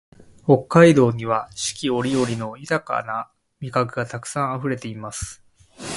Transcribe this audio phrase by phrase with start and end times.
[0.47, 5.43] 北海道には四季折々の豊な味覚がたくさんあふれています